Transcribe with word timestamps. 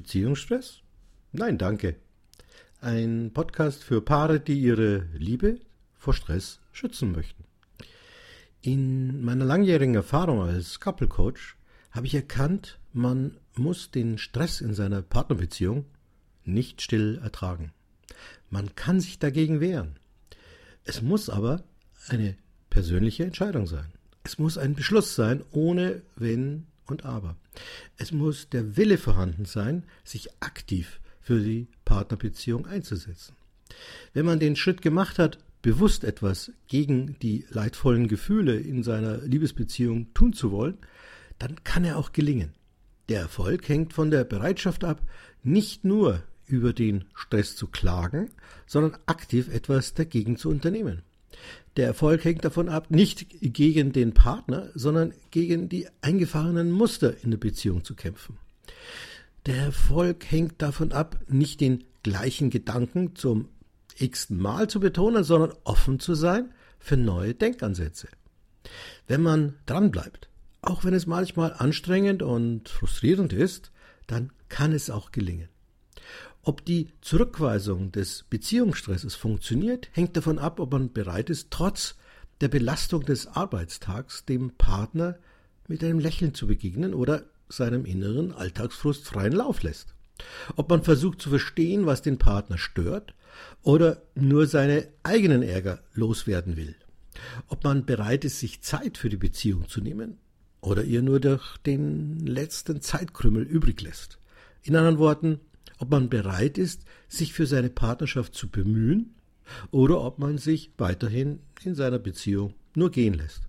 Beziehungsstress? 0.00 0.78
Nein, 1.32 1.58
danke. 1.58 1.96
Ein 2.80 3.32
Podcast 3.34 3.84
für 3.84 4.00
Paare, 4.00 4.40
die 4.40 4.58
ihre 4.58 5.04
Liebe 5.12 5.60
vor 5.94 6.14
Stress 6.14 6.58
schützen 6.72 7.12
möchten. 7.12 7.44
In 8.62 9.22
meiner 9.22 9.44
langjährigen 9.44 9.94
Erfahrung 9.94 10.40
als 10.40 10.80
Couple 10.80 11.06
Coach 11.06 11.56
habe 11.90 12.06
ich 12.06 12.14
erkannt, 12.14 12.78
man 12.94 13.36
muss 13.56 13.90
den 13.90 14.16
Stress 14.16 14.62
in 14.62 14.72
seiner 14.72 15.02
Partnerbeziehung 15.02 15.84
nicht 16.44 16.80
still 16.80 17.20
ertragen. 17.22 17.72
Man 18.48 18.74
kann 18.76 19.00
sich 19.00 19.18
dagegen 19.18 19.60
wehren. 19.60 19.98
Es 20.84 21.02
muss 21.02 21.28
aber 21.28 21.62
eine 22.08 22.36
persönliche 22.70 23.24
Entscheidung 23.24 23.66
sein. 23.66 23.92
Es 24.24 24.38
muss 24.38 24.56
ein 24.56 24.74
Beschluss 24.74 25.14
sein, 25.14 25.44
ohne 25.50 26.00
Wenn 26.16 26.66
und 26.90 27.04
Aber. 27.04 27.36
Es 27.96 28.12
muss 28.12 28.48
der 28.48 28.76
Wille 28.76 28.98
vorhanden 28.98 29.44
sein, 29.44 29.84
sich 30.04 30.30
aktiv 30.40 31.00
für 31.20 31.40
die 31.40 31.68
Partnerbeziehung 31.84 32.66
einzusetzen. 32.66 33.34
Wenn 34.12 34.26
man 34.26 34.40
den 34.40 34.56
Schritt 34.56 34.82
gemacht 34.82 35.18
hat, 35.18 35.38
bewusst 35.62 36.04
etwas 36.04 36.52
gegen 36.66 37.18
die 37.20 37.44
leidvollen 37.50 38.08
Gefühle 38.08 38.56
in 38.58 38.82
seiner 38.82 39.18
Liebesbeziehung 39.18 40.12
tun 40.14 40.32
zu 40.32 40.50
wollen, 40.50 40.78
dann 41.38 41.62
kann 41.64 41.84
er 41.84 41.98
auch 41.98 42.12
gelingen. 42.12 42.52
Der 43.08 43.20
Erfolg 43.20 43.68
hängt 43.68 43.92
von 43.92 44.10
der 44.10 44.24
Bereitschaft 44.24 44.84
ab, 44.84 45.02
nicht 45.42 45.84
nur 45.84 46.22
über 46.46 46.72
den 46.72 47.04
Stress 47.14 47.56
zu 47.56 47.66
klagen, 47.66 48.30
sondern 48.66 48.98
aktiv 49.06 49.48
etwas 49.48 49.94
dagegen 49.94 50.36
zu 50.36 50.48
unternehmen. 50.48 51.02
Der 51.76 51.86
Erfolg 51.86 52.24
hängt 52.24 52.44
davon 52.44 52.68
ab, 52.68 52.90
nicht 52.90 53.26
gegen 53.40 53.92
den 53.92 54.12
Partner, 54.12 54.70
sondern 54.74 55.14
gegen 55.30 55.68
die 55.68 55.86
eingefahrenen 56.00 56.70
Muster 56.72 57.22
in 57.22 57.30
der 57.30 57.38
Beziehung 57.38 57.84
zu 57.84 57.94
kämpfen. 57.94 58.38
Der 59.46 59.56
Erfolg 59.56 60.30
hängt 60.30 60.60
davon 60.60 60.92
ab, 60.92 61.18
nicht 61.28 61.60
den 61.60 61.84
gleichen 62.02 62.50
Gedanken 62.50 63.14
zum 63.14 63.48
x-ten 63.96 64.38
Mal 64.38 64.68
zu 64.68 64.80
betonen, 64.80 65.24
sondern 65.24 65.52
offen 65.64 66.00
zu 66.00 66.14
sein 66.14 66.52
für 66.78 66.96
neue 66.96 67.34
Denkansätze. 67.34 68.08
Wenn 69.06 69.22
man 69.22 69.54
dranbleibt, 69.66 70.28
auch 70.62 70.84
wenn 70.84 70.94
es 70.94 71.06
manchmal 71.06 71.54
anstrengend 71.54 72.22
und 72.22 72.68
frustrierend 72.68 73.32
ist, 73.32 73.70
dann 74.06 74.32
kann 74.48 74.72
es 74.72 74.90
auch 74.90 75.12
gelingen. 75.12 75.48
Ob 76.42 76.64
die 76.64 76.88
Zurückweisung 77.02 77.92
des 77.92 78.24
Beziehungsstresses 78.30 79.14
funktioniert, 79.14 79.88
hängt 79.92 80.16
davon 80.16 80.38
ab, 80.38 80.58
ob 80.58 80.72
man 80.72 80.92
bereit 80.92 81.28
ist, 81.28 81.50
trotz 81.50 81.96
der 82.40 82.48
Belastung 82.48 83.04
des 83.04 83.26
Arbeitstags 83.26 84.24
dem 84.24 84.52
Partner 84.52 85.18
mit 85.68 85.84
einem 85.84 85.98
Lächeln 85.98 86.34
zu 86.34 86.46
begegnen 86.46 86.94
oder 86.94 87.24
seinem 87.48 87.84
inneren 87.84 88.32
Alltagsfrust 88.32 89.04
freien 89.06 89.32
Lauf 89.32 89.62
lässt. 89.62 89.94
Ob 90.56 90.70
man 90.70 90.82
versucht 90.82 91.20
zu 91.20 91.30
verstehen, 91.30 91.86
was 91.86 92.02
den 92.02 92.18
Partner 92.18 92.58
stört 92.58 93.14
oder 93.62 94.02
nur 94.14 94.46
seine 94.46 94.88
eigenen 95.02 95.42
Ärger 95.42 95.82
loswerden 95.92 96.56
will. 96.56 96.74
Ob 97.48 97.64
man 97.64 97.84
bereit 97.84 98.24
ist, 98.24 98.40
sich 98.40 98.62
Zeit 98.62 98.96
für 98.96 99.08
die 99.08 99.16
Beziehung 99.16 99.68
zu 99.68 99.80
nehmen 99.80 100.18
oder 100.60 100.84
ihr 100.84 101.02
nur 101.02 101.20
durch 101.20 101.58
den 101.58 102.18
letzten 102.26 102.80
Zeitkrümmel 102.80 103.42
übrig 103.42 103.80
lässt. 103.82 104.18
In 104.62 104.76
anderen 104.76 104.98
Worten, 104.98 105.40
ob 105.80 105.90
man 105.90 106.10
bereit 106.10 106.58
ist, 106.58 106.84
sich 107.08 107.32
für 107.32 107.46
seine 107.46 107.70
Partnerschaft 107.70 108.34
zu 108.34 108.48
bemühen 108.48 109.14
oder 109.70 110.00
ob 110.02 110.18
man 110.18 110.38
sich 110.38 110.70
weiterhin 110.76 111.40
in 111.64 111.74
seiner 111.74 111.98
Beziehung 111.98 112.54
nur 112.74 112.90
gehen 112.90 113.14
lässt. 113.14 113.42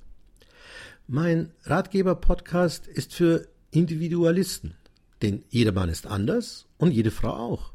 Mein 1.07 1.52
Ratgeber-Podcast 1.65 2.87
ist 2.87 3.13
für 3.13 3.47
Individualisten, 3.69 4.75
denn 5.21 5.43
jeder 5.49 5.73
Mann 5.73 5.89
ist 5.89 6.07
anders 6.07 6.67
und 6.77 6.91
jede 6.91 7.11
Frau 7.11 7.33
auch. 7.33 7.73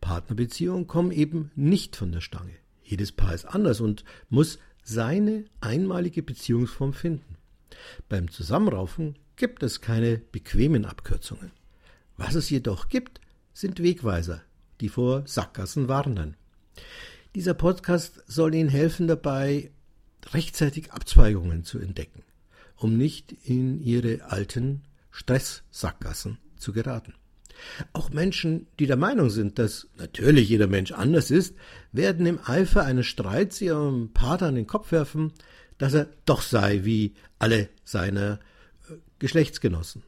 Partnerbeziehungen 0.00 0.86
kommen 0.86 1.10
eben 1.10 1.50
nicht 1.56 1.96
von 1.96 2.12
der 2.12 2.20
Stange. 2.20 2.54
Jedes 2.84 3.10
Paar 3.10 3.34
ist 3.34 3.46
anders 3.46 3.80
und 3.80 4.04
muss 4.30 4.60
seine 4.84 5.44
einmalige 5.60 6.22
Beziehungsform 6.22 6.92
finden. 6.92 7.36
Beim 8.08 8.30
Zusammenraufen 8.30 9.16
gibt 9.34 9.64
es 9.64 9.80
keine 9.80 10.18
bequemen 10.18 10.84
Abkürzungen. 10.84 11.50
Was 12.16 12.36
es 12.36 12.48
jedoch 12.48 12.88
gibt, 12.88 13.20
sind 13.58 13.82
Wegweiser, 13.82 14.40
die 14.80 14.88
vor 14.88 15.26
Sackgassen 15.26 15.88
warnen. 15.88 16.36
Dieser 17.34 17.54
Podcast 17.54 18.22
soll 18.28 18.54
Ihnen 18.54 18.68
helfen 18.68 19.08
dabei, 19.08 19.72
rechtzeitig 20.32 20.92
Abzweigungen 20.92 21.64
zu 21.64 21.80
entdecken, 21.80 22.22
um 22.76 22.96
nicht 22.96 23.32
in 23.32 23.82
Ihre 23.82 24.22
alten 24.30 24.82
Stresssackgassen 25.10 26.38
zu 26.56 26.72
geraten. 26.72 27.14
Auch 27.92 28.10
Menschen, 28.10 28.68
die 28.78 28.86
der 28.86 28.96
Meinung 28.96 29.28
sind, 29.28 29.58
dass 29.58 29.88
natürlich 29.96 30.48
jeder 30.48 30.68
Mensch 30.68 30.92
anders 30.92 31.32
ist, 31.32 31.56
werden 31.90 32.26
im 32.26 32.38
Eifer 32.44 32.84
eines 32.84 33.06
Streits 33.06 33.60
ihrem 33.60 34.12
Partner 34.12 34.46
an 34.46 34.54
den 34.54 34.68
Kopf 34.68 34.92
werfen, 34.92 35.32
dass 35.78 35.94
er 35.94 36.06
doch 36.26 36.42
sei 36.42 36.84
wie 36.84 37.14
alle 37.40 37.68
seine 37.84 38.38
äh, 38.88 38.94
Geschlechtsgenossen. 39.18 40.04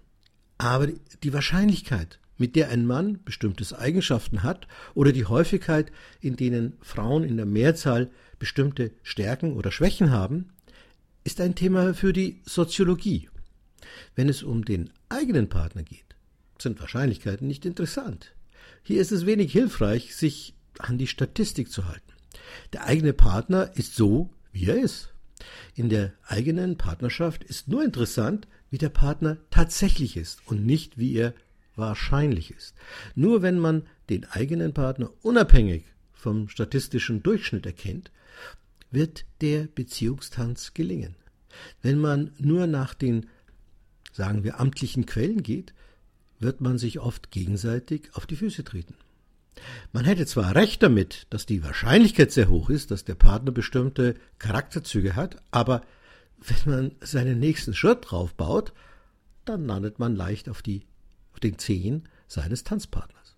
Aber 0.56 0.86
die 0.86 1.32
Wahrscheinlichkeit, 1.32 2.19
mit 2.40 2.56
der 2.56 2.70
ein 2.70 2.86
Mann 2.86 3.22
bestimmte 3.22 3.78
Eigenschaften 3.78 4.42
hat 4.42 4.66
oder 4.94 5.12
die 5.12 5.26
Häufigkeit, 5.26 5.92
in 6.22 6.36
denen 6.36 6.72
Frauen 6.80 7.22
in 7.22 7.36
der 7.36 7.44
Mehrzahl 7.44 8.10
bestimmte 8.38 8.92
Stärken 9.02 9.52
oder 9.52 9.70
Schwächen 9.70 10.10
haben, 10.10 10.48
ist 11.22 11.40
ein 11.42 11.54
Thema 11.54 11.92
für 11.92 12.14
die 12.14 12.40
Soziologie. 12.46 13.28
Wenn 14.16 14.30
es 14.30 14.42
um 14.42 14.64
den 14.64 14.90
eigenen 15.10 15.50
Partner 15.50 15.82
geht, 15.82 16.16
sind 16.58 16.80
Wahrscheinlichkeiten 16.80 17.46
nicht 17.46 17.66
interessant. 17.66 18.34
Hier 18.82 19.02
ist 19.02 19.12
es 19.12 19.26
wenig 19.26 19.52
hilfreich, 19.52 20.16
sich 20.16 20.54
an 20.78 20.96
die 20.96 21.06
Statistik 21.06 21.70
zu 21.70 21.88
halten. 21.88 22.12
Der 22.72 22.86
eigene 22.86 23.12
Partner 23.12 23.70
ist 23.74 23.94
so, 23.96 24.30
wie 24.50 24.64
er 24.64 24.80
ist. 24.82 25.12
In 25.74 25.90
der 25.90 26.14
eigenen 26.26 26.78
Partnerschaft 26.78 27.44
ist 27.44 27.68
nur 27.68 27.84
interessant, 27.84 28.48
wie 28.70 28.78
der 28.78 28.88
Partner 28.88 29.36
tatsächlich 29.50 30.16
ist 30.16 30.40
und 30.46 30.64
nicht, 30.64 30.96
wie 30.96 31.14
er 31.14 31.34
wahrscheinlich 31.76 32.50
ist. 32.50 32.74
Nur 33.14 33.42
wenn 33.42 33.58
man 33.58 33.86
den 34.08 34.24
eigenen 34.24 34.74
Partner 34.74 35.10
unabhängig 35.22 35.84
vom 36.12 36.48
statistischen 36.48 37.22
Durchschnitt 37.22 37.66
erkennt, 37.66 38.10
wird 38.90 39.24
der 39.40 39.64
Beziehungstanz 39.66 40.74
gelingen. 40.74 41.14
Wenn 41.82 41.98
man 41.98 42.32
nur 42.38 42.66
nach 42.66 42.94
den, 42.94 43.26
sagen 44.12 44.44
wir, 44.44 44.60
amtlichen 44.60 45.06
Quellen 45.06 45.42
geht, 45.42 45.72
wird 46.38 46.60
man 46.60 46.78
sich 46.78 47.00
oft 47.00 47.30
gegenseitig 47.30 48.10
auf 48.14 48.26
die 48.26 48.36
Füße 48.36 48.64
treten. 48.64 48.94
Man 49.92 50.04
hätte 50.04 50.26
zwar 50.26 50.54
recht 50.54 50.82
damit, 50.82 51.26
dass 51.30 51.44
die 51.44 51.62
Wahrscheinlichkeit 51.62 52.32
sehr 52.32 52.48
hoch 52.48 52.70
ist, 52.70 52.90
dass 52.90 53.04
der 53.04 53.14
Partner 53.14 53.52
bestimmte 53.52 54.14
Charakterzüge 54.38 55.16
hat, 55.16 55.36
aber 55.50 55.82
wenn 56.38 56.72
man 56.72 56.92
seinen 57.00 57.38
nächsten 57.38 57.74
Schritt 57.74 58.10
drauf 58.10 58.34
baut, 58.34 58.72
dann 59.44 59.66
landet 59.66 59.98
man 59.98 60.16
leicht 60.16 60.48
auf 60.48 60.62
die 60.62 60.86
den 61.42 61.58
Zehen 61.58 62.08
seines 62.26 62.64
Tanzpartners. 62.64 63.36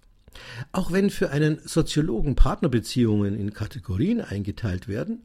Auch 0.72 0.92
wenn 0.92 1.10
für 1.10 1.30
einen 1.30 1.58
Soziologen 1.64 2.34
Partnerbeziehungen 2.34 3.34
in 3.38 3.52
Kategorien 3.52 4.20
eingeteilt 4.20 4.88
werden, 4.88 5.24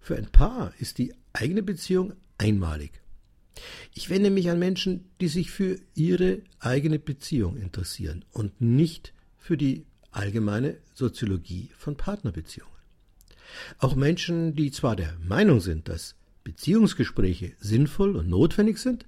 für 0.00 0.16
ein 0.16 0.26
Paar 0.26 0.72
ist 0.78 0.98
die 0.98 1.14
eigene 1.32 1.62
Beziehung 1.62 2.12
einmalig. 2.38 3.00
Ich 3.94 4.10
wende 4.10 4.30
mich 4.30 4.50
an 4.50 4.58
Menschen, 4.58 5.08
die 5.20 5.28
sich 5.28 5.50
für 5.50 5.78
ihre 5.94 6.42
eigene 6.58 6.98
Beziehung 6.98 7.56
interessieren 7.56 8.24
und 8.32 8.60
nicht 8.60 9.12
für 9.38 9.56
die 9.56 9.86
allgemeine 10.10 10.78
Soziologie 10.92 11.70
von 11.76 11.96
Partnerbeziehungen. 11.96 12.72
Auch 13.78 13.94
Menschen, 13.94 14.54
die 14.54 14.70
zwar 14.70 14.96
der 14.96 15.16
Meinung 15.20 15.60
sind, 15.60 15.88
dass 15.88 16.16
Beziehungsgespräche 16.42 17.52
sinnvoll 17.58 18.16
und 18.16 18.28
notwendig 18.28 18.78
sind, 18.78 19.06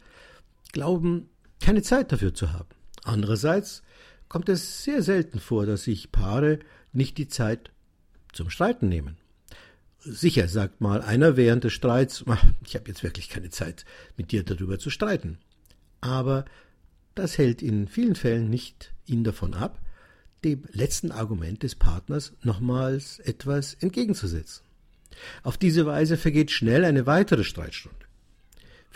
glauben 0.72 1.28
keine 1.60 1.82
Zeit 1.82 2.12
dafür 2.12 2.34
zu 2.34 2.52
haben. 2.52 2.75
Andererseits 3.06 3.82
kommt 4.28 4.48
es 4.48 4.82
sehr 4.82 5.00
selten 5.00 5.38
vor, 5.38 5.64
dass 5.64 5.84
sich 5.84 6.10
Paare 6.10 6.58
nicht 6.92 7.18
die 7.18 7.28
Zeit 7.28 7.70
zum 8.32 8.50
Streiten 8.50 8.88
nehmen. 8.88 9.16
Sicher, 10.00 10.48
sagt 10.48 10.80
mal 10.80 11.02
einer 11.02 11.36
während 11.36 11.64
des 11.64 11.72
Streits, 11.72 12.24
ich 12.66 12.74
habe 12.74 12.88
jetzt 12.88 13.04
wirklich 13.04 13.28
keine 13.28 13.50
Zeit, 13.50 13.84
mit 14.16 14.32
dir 14.32 14.42
darüber 14.42 14.78
zu 14.78 14.90
streiten. 14.90 15.38
Aber 16.00 16.44
das 17.14 17.38
hält 17.38 17.62
in 17.62 17.86
vielen 17.86 18.16
Fällen 18.16 18.50
nicht 18.50 18.92
ihn 19.06 19.22
davon 19.22 19.54
ab, 19.54 19.80
dem 20.44 20.64
letzten 20.72 21.12
Argument 21.12 21.62
des 21.62 21.76
Partners 21.76 22.32
nochmals 22.42 23.20
etwas 23.20 23.74
entgegenzusetzen. 23.74 24.64
Auf 25.44 25.56
diese 25.56 25.86
Weise 25.86 26.16
vergeht 26.16 26.50
schnell 26.50 26.84
eine 26.84 27.06
weitere 27.06 27.44
Streitstunde. 27.44 28.05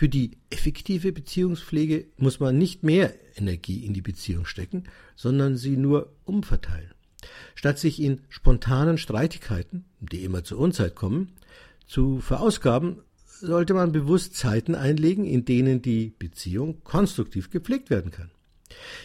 Für 0.01 0.09
die 0.09 0.39
effektive 0.49 1.13
Beziehungspflege 1.13 2.07
muss 2.17 2.41
man 2.41 2.57
nicht 2.57 2.83
mehr 2.83 3.13
Energie 3.37 3.85
in 3.85 3.93
die 3.93 4.01
Beziehung 4.01 4.47
stecken, 4.47 4.85
sondern 5.15 5.59
sie 5.59 5.77
nur 5.77 6.11
umverteilen. 6.25 6.95
Statt 7.55 7.79
sich 7.79 8.01
in 8.01 8.23
spontanen 8.31 8.97
Streitigkeiten, 8.97 9.85
die 10.01 10.25
immer 10.25 10.43
zur 10.43 10.59
Unzeit 10.59 10.95
kommen, 10.95 11.33
zu 11.87 12.21
verausgaben, 12.21 13.03
sollte 13.27 13.75
man 13.75 13.93
bewusst 13.93 14.37
Zeiten 14.37 14.75
einlegen, 14.75 15.27
in 15.27 15.45
denen 15.45 15.83
die 15.83 16.15
Beziehung 16.19 16.83
konstruktiv 16.83 17.51
gepflegt 17.51 17.91
werden 17.91 18.11
kann. 18.11 18.31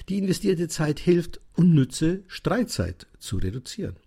Die 0.07 0.18
investierte 0.18 0.69
Zeit 0.69 1.01
hilft, 1.01 1.42
unnütze 1.57 2.24
Streitzeit 2.27 3.07
zu 3.19 3.36
reduzieren. 3.36 3.97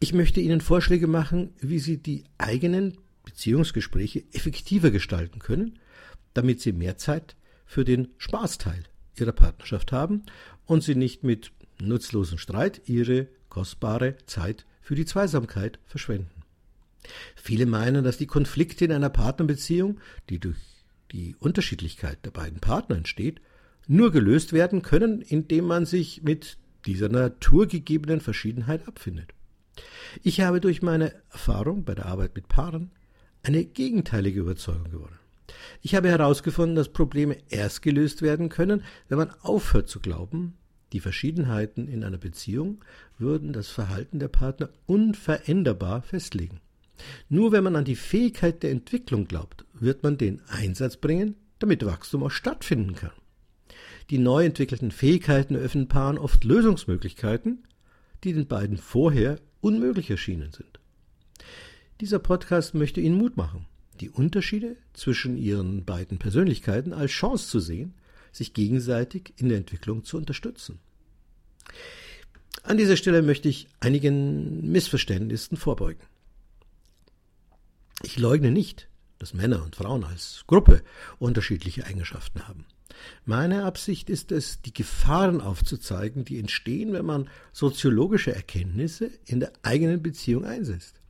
Ich 0.00 0.12
möchte 0.12 0.40
Ihnen 0.40 0.62
Vorschläge 0.62 1.06
machen, 1.06 1.50
wie 1.60 1.78
Sie 1.78 1.98
die 1.98 2.24
eigenen 2.38 2.98
Beziehungsgespräche 3.24 4.24
effektiver 4.32 4.90
gestalten 4.90 5.38
können, 5.38 5.78
damit 6.34 6.60
Sie 6.60 6.72
mehr 6.72 6.96
Zeit 6.98 7.36
für 7.66 7.84
den 7.84 8.08
Spaßteil 8.18 8.84
Ihrer 9.16 9.32
Partnerschaft 9.32 9.92
haben 9.92 10.22
und 10.66 10.82
Sie 10.82 10.94
nicht 10.94 11.24
mit 11.24 11.52
nutzlosen 11.80 12.38
Streit 12.38 12.82
Ihre 12.86 13.28
kostbare 13.48 14.16
Zeit 14.26 14.66
für 14.80 14.94
die 14.94 15.04
Zweisamkeit 15.04 15.78
verschwenden. 15.86 16.42
Viele 17.34 17.66
meinen, 17.66 18.04
dass 18.04 18.18
die 18.18 18.26
Konflikte 18.26 18.84
in 18.84 18.92
einer 18.92 19.10
Partnerbeziehung, 19.10 20.00
die 20.30 20.38
durch 20.38 20.56
die 21.10 21.36
Unterschiedlichkeit 21.38 22.24
der 22.24 22.30
beiden 22.30 22.60
Partner 22.60 22.96
entsteht, 22.96 23.40
nur 23.86 24.12
gelöst 24.12 24.52
werden 24.52 24.82
können, 24.82 25.20
indem 25.20 25.66
man 25.66 25.86
sich 25.86 26.22
mit 26.22 26.56
dieser 26.86 27.08
naturgegebenen 27.08 28.20
Verschiedenheit 28.20 28.88
abfindet. 28.88 29.34
Ich 30.22 30.40
habe 30.40 30.60
durch 30.60 30.82
meine 30.82 31.14
Erfahrung 31.30 31.84
bei 31.84 31.94
der 31.94 32.06
Arbeit 32.06 32.34
mit 32.34 32.48
Paaren 32.48 32.90
eine 33.42 33.64
gegenteilige 33.64 34.40
Überzeugung 34.40 34.90
gewonnen. 34.90 35.18
Ich 35.80 35.94
habe 35.94 36.08
herausgefunden, 36.08 36.76
dass 36.76 36.92
Probleme 36.92 37.36
erst 37.48 37.82
gelöst 37.82 38.22
werden 38.22 38.48
können, 38.48 38.82
wenn 39.08 39.18
man 39.18 39.30
aufhört 39.40 39.88
zu 39.88 40.00
glauben, 40.00 40.54
die 40.92 41.00
Verschiedenheiten 41.00 41.88
in 41.88 42.04
einer 42.04 42.18
Beziehung 42.18 42.84
würden 43.18 43.52
das 43.52 43.68
Verhalten 43.68 44.18
der 44.18 44.28
Partner 44.28 44.68
unveränderbar 44.86 46.02
festlegen. 46.02 46.60
Nur 47.28 47.52
wenn 47.52 47.64
man 47.64 47.76
an 47.76 47.84
die 47.84 47.96
Fähigkeit 47.96 48.62
der 48.62 48.70
Entwicklung 48.70 49.26
glaubt, 49.26 49.64
wird 49.72 50.02
man 50.02 50.18
den 50.18 50.42
Einsatz 50.48 50.98
bringen, 50.98 51.36
damit 51.58 51.84
Wachstum 51.84 52.22
auch 52.22 52.30
stattfinden 52.30 52.94
kann. 52.94 53.12
Die 54.10 54.18
neu 54.18 54.44
entwickelten 54.44 54.90
Fähigkeiten 54.90 55.54
eröffnen 55.54 55.88
Paaren 55.88 56.18
oft 56.18 56.44
Lösungsmöglichkeiten, 56.44 57.64
die 58.24 58.34
den 58.34 58.46
beiden 58.46 58.76
vorher 58.76 59.38
unmöglich 59.60 60.10
erschienen 60.10 60.52
sind. 60.52 60.80
Dieser 62.00 62.18
Podcast 62.18 62.74
möchte 62.74 63.00
Ihnen 63.00 63.16
Mut 63.16 63.36
machen, 63.36 63.66
die 64.02 64.10
Unterschiede 64.10 64.76
zwischen 64.92 65.38
Ihren 65.38 65.84
beiden 65.84 66.18
Persönlichkeiten 66.18 66.92
als 66.92 67.12
Chance 67.12 67.48
zu 67.48 67.60
sehen, 67.60 67.94
sich 68.32 68.52
gegenseitig 68.52 69.32
in 69.36 69.48
der 69.48 69.58
Entwicklung 69.58 70.04
zu 70.04 70.16
unterstützen. 70.16 70.80
An 72.64 72.76
dieser 72.76 72.96
Stelle 72.96 73.22
möchte 73.22 73.48
ich 73.48 73.68
einigen 73.78 74.70
Missverständnissen 74.70 75.56
vorbeugen. 75.56 76.02
Ich 78.02 78.18
leugne 78.18 78.50
nicht, 78.50 78.88
dass 79.20 79.34
Männer 79.34 79.62
und 79.62 79.76
Frauen 79.76 80.02
als 80.02 80.42
Gruppe 80.48 80.82
unterschiedliche 81.20 81.86
Eigenschaften 81.86 82.48
haben. 82.48 82.66
Meine 83.24 83.62
Absicht 83.64 84.10
ist 84.10 84.32
es, 84.32 84.60
die 84.62 84.72
Gefahren 84.72 85.40
aufzuzeigen, 85.40 86.24
die 86.24 86.40
entstehen, 86.40 86.92
wenn 86.92 87.06
man 87.06 87.30
soziologische 87.52 88.34
Erkenntnisse 88.34 89.10
in 89.24 89.38
der 89.38 89.52
eigenen 89.62 90.02
Beziehung 90.02 90.44
einsetzt. 90.44 91.01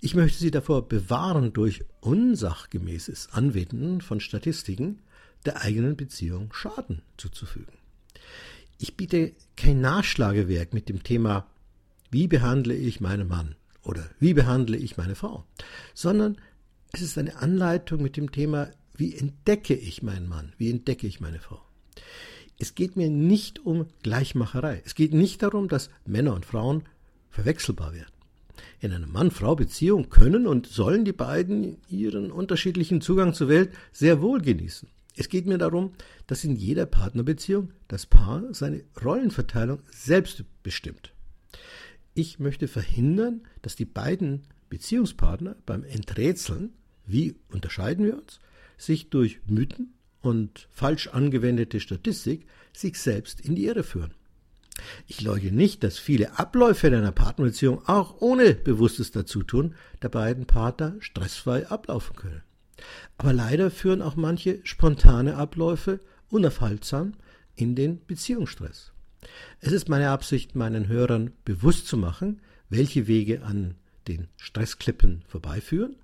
Ich 0.00 0.14
möchte 0.14 0.38
Sie 0.38 0.50
davor 0.50 0.88
bewahren, 0.88 1.52
durch 1.52 1.84
unsachgemäßes 2.00 3.30
Anwenden 3.32 4.00
von 4.00 4.20
Statistiken 4.20 5.00
der 5.44 5.62
eigenen 5.62 5.96
Beziehung 5.96 6.52
Schaden 6.52 7.02
zuzufügen. 7.16 7.72
Ich 8.78 8.96
biete 8.96 9.32
kein 9.56 9.80
Nachschlagewerk 9.80 10.74
mit 10.74 10.88
dem 10.88 11.02
Thema, 11.02 11.46
wie 12.10 12.28
behandle 12.28 12.74
ich 12.74 13.00
meinen 13.00 13.28
Mann 13.28 13.54
oder 13.82 14.08
wie 14.18 14.34
behandle 14.34 14.76
ich 14.76 14.96
meine 14.96 15.14
Frau, 15.14 15.44
sondern 15.94 16.36
es 16.92 17.02
ist 17.02 17.18
eine 17.18 17.36
Anleitung 17.36 18.02
mit 18.02 18.16
dem 18.16 18.30
Thema, 18.30 18.70
wie 18.96 19.14
entdecke 19.14 19.74
ich 19.74 20.02
meinen 20.02 20.28
Mann, 20.28 20.52
wie 20.58 20.70
entdecke 20.70 21.06
ich 21.06 21.20
meine 21.20 21.40
Frau. 21.40 21.60
Es 22.58 22.74
geht 22.74 22.96
mir 22.96 23.10
nicht 23.10 23.64
um 23.64 23.86
Gleichmacherei. 24.02 24.82
Es 24.84 24.94
geht 24.94 25.12
nicht 25.12 25.42
darum, 25.42 25.68
dass 25.68 25.90
Männer 26.06 26.34
und 26.34 26.46
Frauen 26.46 26.84
verwechselbar 27.30 27.94
werden. 27.94 28.13
In 28.80 28.92
einer 28.92 29.06
Mann-Frau-Beziehung 29.06 30.10
können 30.10 30.46
und 30.46 30.66
sollen 30.66 31.04
die 31.04 31.12
beiden 31.12 31.78
ihren 31.88 32.30
unterschiedlichen 32.30 33.00
Zugang 33.00 33.34
zur 33.34 33.48
Welt 33.48 33.70
sehr 33.92 34.20
wohl 34.20 34.40
genießen. 34.40 34.88
Es 35.16 35.28
geht 35.28 35.46
mir 35.46 35.58
darum, 35.58 35.92
dass 36.26 36.44
in 36.44 36.56
jeder 36.56 36.86
Partnerbeziehung 36.86 37.70
das 37.88 38.06
Paar 38.06 38.52
seine 38.52 38.82
Rollenverteilung 39.02 39.80
selbst 39.90 40.44
bestimmt. 40.62 41.12
Ich 42.14 42.38
möchte 42.38 42.68
verhindern, 42.68 43.42
dass 43.62 43.76
die 43.76 43.84
beiden 43.84 44.42
Beziehungspartner 44.70 45.56
beim 45.66 45.84
Enträtseln, 45.84 46.72
wie 47.06 47.36
unterscheiden 47.50 48.04
wir 48.06 48.16
uns, 48.16 48.40
sich 48.76 49.10
durch 49.10 49.40
Mythen 49.46 49.94
und 50.20 50.68
falsch 50.72 51.08
angewendete 51.08 51.80
Statistik 51.80 52.46
sich 52.72 52.98
selbst 52.98 53.40
in 53.40 53.54
die 53.54 53.66
Irre 53.66 53.84
führen. 53.84 54.14
Ich 55.06 55.20
leugne 55.20 55.52
nicht, 55.52 55.84
dass 55.84 55.98
viele 55.98 56.38
Abläufe 56.38 56.86
in 56.86 56.94
einer 56.94 57.12
Partnerbeziehung 57.12 57.86
auch 57.86 58.20
ohne 58.20 58.54
bewusstes 58.54 59.10
Dazutun 59.10 59.74
der 60.02 60.08
beiden 60.08 60.46
Partner 60.46 60.94
stressfrei 61.00 61.68
ablaufen 61.68 62.16
können. 62.16 62.42
Aber 63.18 63.32
leider 63.32 63.70
führen 63.70 64.02
auch 64.02 64.16
manche 64.16 64.60
spontane 64.64 65.36
Abläufe 65.36 66.00
unaufhaltsam 66.28 67.14
in 67.54 67.74
den 67.74 68.04
Beziehungsstress. 68.06 68.92
Es 69.60 69.72
ist 69.72 69.88
meine 69.88 70.10
Absicht, 70.10 70.54
meinen 70.54 70.88
Hörern 70.88 71.32
bewusst 71.44 71.86
zu 71.86 71.96
machen, 71.96 72.40
welche 72.68 73.06
Wege 73.06 73.42
an 73.42 73.74
den 74.08 74.28
Stressklippen 74.36 75.22
vorbeiführen 75.28 75.96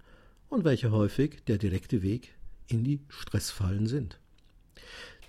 und 0.49 0.65
welche 0.65 0.91
häufig 0.91 1.43
der 1.47 1.59
direkte 1.59 2.03
Weg 2.03 2.35
in 2.67 2.85
die 2.85 3.01
Stressfallen 3.09 3.87
sind. 3.87 4.19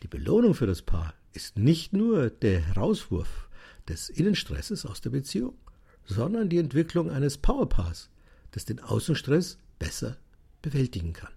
Die 0.03 0.07
Belohnung 0.07 0.53
für 0.53 0.67
das 0.67 0.81
Paar 0.81 1.13
ist 1.33 1.57
nicht 1.57 1.93
nur 1.93 2.29
der 2.29 2.59
Herauswurf 2.59 3.49
des 3.87 4.09
Innenstresses 4.09 4.85
aus 4.85 5.01
der 5.01 5.09
Beziehung, 5.09 5.57
sondern 6.05 6.49
die 6.49 6.57
Entwicklung 6.57 7.09
eines 7.09 7.37
Powerpaars, 7.37 8.09
das 8.51 8.65
den 8.65 8.79
Außenstress 8.79 9.57
besser 9.79 10.17
bewältigen 10.61 11.13
kann. 11.13 11.33